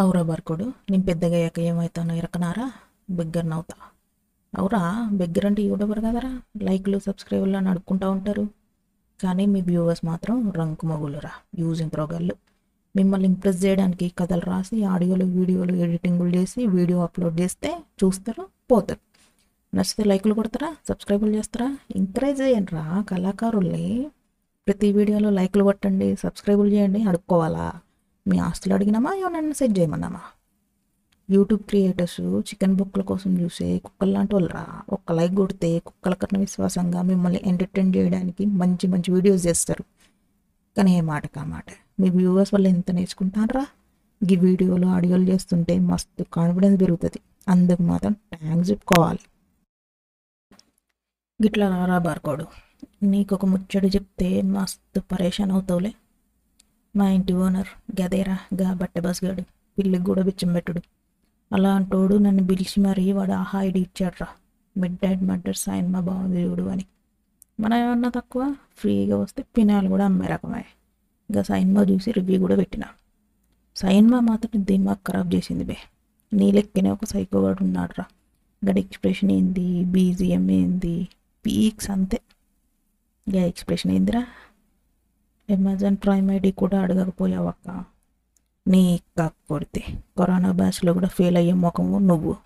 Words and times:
అవురా 0.00 0.20
బార్కోడు 0.22 0.66
నేను 0.90 1.04
పెద్దగా 1.08 1.36
అయ్యాక 1.38 1.58
ఏమవుతానో 1.68 2.12
ఎరకనారా? 2.14 2.66
బిగ్గర్ 3.10 3.48
అవుతా 3.56 3.76
అవురా 4.52 4.80
బిగ్గర్ 5.20 5.46
అంటే 5.46 5.62
యూట్యూబర్ 5.62 6.00
కదరా? 6.04 6.30
లైక్లు 6.66 6.98
సబ్స్క్రైబర్లు 7.06 7.56
అని 7.60 7.68
అడుక్కుంటూ 7.72 8.06
ఉంటారు. 8.10 8.44
కానీ 9.20 9.44
మీ 9.46 9.60
వ్యూవర్స్ 9.60 10.02
మాత్రం 10.10 10.36
రంకు 10.58 10.86
మొగులురా 10.86 11.32
యూజింగ్ 11.62 11.86
ఇంప్రోగర్లు 11.88 12.34
మిమ్మల్ని 12.94 13.26
ఇంప్రెస్ 13.32 13.58
చేయడానికి 13.64 14.06
కథలు 14.20 14.44
రాసి 14.50 14.84
ఆడియోలు 14.92 15.24
వీడియోలు 15.38 15.74
ఎడిటింగ్లు 15.86 16.30
చేసి 16.36 16.60
వీడియో 16.76 17.00
అప్లోడ్ 17.06 17.36
చేస్తే 17.42 17.70
చూస్తారు 18.02 18.44
పోతారు. 18.70 19.02
నచ్చితే 19.72 20.04
లైక్లు 20.04 20.34
కొడతారా? 20.34 20.70
సబ్స్క్రైబులు 20.88 21.32
చేస్తారా? 21.38 21.68
ఎంకరేజ్ 21.96 22.40
చేయండి 22.44 22.72
రా 22.76 22.84
కళాకారుల్ని. 23.10 23.86
ప్రతి 24.66 24.88
వీడియోలో 24.98 25.30
లైక్లు 25.40 25.64
కొట్టండి 25.64 26.08
సబ్స్క్రైబులు 26.24 26.70
చేయండి 26.76 27.02
అడుక్కోవాలా? 27.02 27.66
మీ 28.28 28.38
ఆస్తులు 28.38 28.74
అడిగినామా? 28.74 29.14
ఏమన్నా 29.14 29.54
సెట్ 29.54 29.78
చేయమన్నామా? 29.78 30.22
యూట్యూబ్ 31.28 31.62
క్రియేటర్స్ 31.62 32.20
చికెన్ 32.48 32.74
బుక్కుల 32.76 33.02
కోసం 33.02 33.30
చూసే 33.40 33.78
కుక్కలు 33.78 34.12
లాంటి 34.12 34.34
వాళ్ళరా. 34.34 34.62
ఒక్క 34.90 35.12
లైక్ 35.12 35.34
కొడితే 35.34 35.78
కుక్కల 35.78 36.14
కన్నా 36.14 36.40
విశ్వాసంగా 36.40 37.02
మిమ్మల్ని 37.02 37.40
ఎంటర్టైన్ 37.44 37.90
చేయడానికి 37.96 38.46
మంచి 38.46 38.86
మంచి 38.86 39.12
వీడియోస్ 39.12 39.46
చేస్తారు. 39.46 39.84
కానీ 40.76 40.98
ఏ 40.98 41.00
మాట 41.00 41.26
కా 41.26 41.44
మాట? 41.44 41.64
మీ 42.00 42.08
వ్యూవర్స్ 42.10 42.54
వల్ల 42.54 42.66
ఎంత 42.66 42.90
నేర్చుకుంటారా 42.90 43.64
ఈ 44.20 44.36
వీడియోలు 44.36 44.86
ఆడియోలు 44.86 45.22
చేస్తుంటే 45.22 45.78
మస్తు 45.90 46.22
కాన్ఫిడెన్స్ 46.22 46.78
పెరుగుతుంది. 46.82 47.20
అందుకు 47.48 47.82
మాత్రం 47.82 48.12
ట్యాంక్స్ 48.12 48.70
చెప్పుకోవాలి. 48.70 49.22
గిట్లా 51.42 51.68
రారా 51.68 51.98
బార్కోడు. 51.98 52.44
నీకు 53.02 53.34
ఒక 53.34 53.44
ముచ్చడు 53.44 53.86
చెప్తే 53.86 54.42
మస్తు 54.42 55.00
పరేషాన్ 55.12 55.52
అవుతావులే. 55.52 55.92
మా 56.98 57.08
ఇంటి 57.08 57.32
ఓనర్ 57.32 58.00
గదేరా 58.02 58.38
గా 58.62 58.74
బట్టబాస్గాడు 58.74 59.42
పిల్లికి 59.78 60.04
కూడా 60.04 60.22
బిచ్చం 60.22 60.52
పెట్టుడు. 60.52 60.80
అలాంటోడు 61.54 62.14
నన్ను 62.14 62.46
పిలిచి 62.46 62.82
మరీ 62.82 63.12
వాడు 63.12 63.32
ఆహా 63.32 63.62
ఐడి 63.62 63.80
ఇచ్చాడ్రా. 63.80 64.26
మిడ్ 64.76 64.96
డైట్ 64.96 65.22
మర్డర్ 65.22 65.70
ఆయన 65.70 65.86
మా 65.86 66.00
బాగుంది 66.00 66.42
చూడు 66.42 66.62
అని. 66.62 66.84
మనం 67.60 67.76
ఏమన్నా 67.76 68.08
తక్కువ? 68.08 68.54
ఫ్రీగా 68.76 69.16
వస్తే 69.16 69.44
పినాలు 69.56 69.88
కూడా 69.88 70.04
అమ్మే 70.04 70.26
రకమే. 70.26 70.64
ఇంకా 71.30 71.42
సైన్మా 71.42 71.82
చూసి 71.82 72.12
రివ్యూ 72.12 72.38
కూడా 72.38 72.56
పెట్టిన. 72.56 72.82
సైన్మా 73.76 74.20
మాత్రం 74.20 74.64
దిమాగ్ 74.64 75.06
ఖరాబ్ 75.08 75.34
చేసింది 75.34 75.64
బే. 75.64 75.76
నీ 76.32 76.52
లెక్కనే 76.52 76.90
ఒక 76.90 77.04
సైకోగాడు 77.04 77.64
ఉన్నాడురా. 77.64 78.04
గడి 78.70 78.80
ఎక్స్ప్రెషన్ 78.80 79.30
ఏంది? 79.30 79.84
బీజిఎం 79.84 80.50
ఏంది? 80.50 81.08
పీక్స్ 81.46 81.90
అంతే. 81.90 82.20
ఇక 83.28 83.34
ఎక్స్ప్రెషన్ 83.34 83.92
ఏందిరా? 83.92 84.26
అమెజాన్ 85.52 85.96
ప్రైమ్ 85.96 86.30
ఐడి 86.30 86.50
కూడా 86.50 86.80
అడగకపోయావక్క. 86.80 87.84
నీ 88.68 89.00
కాకపోతే 89.18 89.84
కరోనా 90.18 90.52
బ్యాచ్లో 90.52 90.92
కూడా 90.92 91.08
ఫెయిల్ 91.08 91.36
అయ్యే 91.36 91.52
ముఖము 91.52 91.98
నువ్వు. 91.98 92.36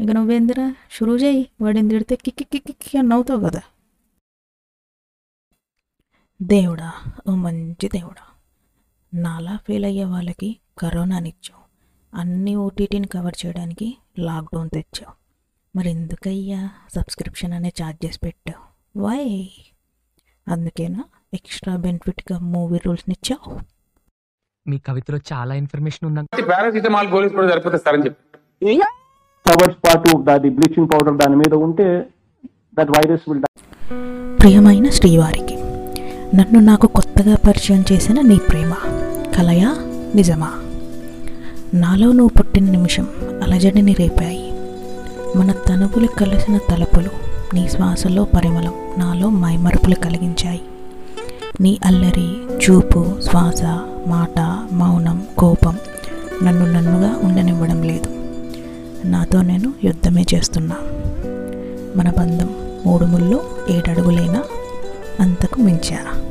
ఇక 0.00 0.10
నువ్వేందిరా? 0.10 0.74
షురూ 0.90 1.16
చేయి. 1.16 1.50
వాడిని 1.60 1.88
తిడితే 1.88 2.16
కిక్కి 2.16 2.44
కిక్కి 2.44 2.72
కిక్కి 2.72 2.98
అని 2.98 3.08
నవ్వుతావు 3.08 3.40
కదా. 3.40 3.62
దేవుడా 6.42 6.92
ఓ 7.28 7.34
మంచి 7.34 7.88
దేవుడా. 7.88 8.22
నాలా 9.14 9.56
ఫెయిల్ 9.56 9.84
అయ్యే 9.84 10.04
వాళ్ళకి 10.04 10.56
కరోనానిచ్చావు 10.78 11.68
అన్ని 12.20 12.54
ఓటీటీని 12.54 13.06
కవర్ 13.06 13.46
చేయడానికి 13.46 13.98
లాక్డౌన్ 14.18 14.70
తెచ్చావు. 14.70 15.12
మరి 15.78 15.90
ఎందుకయ్యా? 15.90 16.70
సబ్స్క్రిప్షన్ 16.94 17.52
అనే 17.52 17.72
ఛార్జెస్ 17.82 18.22
పెట్టావు. 18.22 18.68
వై? 19.00 19.50
అందుకేనా? 20.48 21.04
ఎక్స్ట్రా 21.34 21.76
బెనిఫిట్గా 21.76 22.38
మూవీ 22.38 22.78
రూల్స్ని 22.86 23.16
ఇచ్చావు? 23.18 23.60
మీ 24.68 24.78
కవితలో 24.78 25.18
చాలా 25.32 25.54
ఇన్ఫర్మేషన్ 25.54 26.08
ఉందంట 26.08 26.28
పారాసిటమాల్ 26.40 27.08
గోలీస్ 27.08 27.34
కూడా 27.34 27.50
సరిపోతే 27.50 27.78
సార్ 27.78 27.94
అని 27.94 28.04
చెప్పి. 28.04 28.80
అవర్స్ 29.46 29.76
పాటు 29.76 30.22
దాని 30.22 30.50
బ్లీచింగ్ 30.50 30.88
పౌడర్ 30.88 31.16
దాని 31.16 31.36
మీద 31.36 31.54
ఉంటే 31.54 32.08
దట్ 32.74 32.90
వైరస్ 32.90 33.30
విల్ 33.30 33.44
ప్రియమైన 34.40 34.88
శ్రీవారికి 34.88 35.54
నన్ను 36.36 36.60
నాకు 36.60 36.86
కొత్తగా 36.86 37.36
పరిచయం 37.36 37.84
చేసిన 37.92 38.20
నీ 38.20 38.38
ప్రేమ 38.38 38.74
కలయా 39.36 39.70
నిజమా? 40.14 40.50
నాలో 41.74 42.12
నువ్వు 42.12 42.28
పుట్టిన 42.38 42.70
నిమిషం 42.70 43.06
అలజడిని 43.42 43.92
రేపాయి. 43.92 44.52
మన 45.38 45.52
తనువులు 45.52 46.06
కలిసిన 46.06 46.58
తలపులు 46.70 47.10
నీ 47.54 47.68
శ్వాసలో 47.68 48.24
పరిమళం 48.24 48.74
నాలో 48.98 49.30
మైమరుపులు 49.30 49.94
కలిగించాయి. 49.94 50.60
నీ 51.60 51.78
అల్లరి 51.84 52.36
చూపు 52.64 53.16
శ్వాస 53.20 53.62
మాట 54.06 54.40
మౌనం 54.72 55.26
కోపం 55.38 55.78
నన్ను 56.42 56.72
నన్నుగా 56.72 57.20
ఉండనివ్వడం 57.22 57.82
లేదు. 57.82 58.08
నాతో 59.06 59.42
నేను 59.42 59.74
యుద్ధమే 59.84 60.24
చేస్తున్నా. 60.34 60.76
మన 61.96 62.12
బంధం 62.18 62.48
మూడు 62.86 63.04
ముళ్ళు 63.04 63.40
ఏడడుగులైనా 63.68 64.44
అంతకు 65.20 65.60
మించా. 65.60 66.27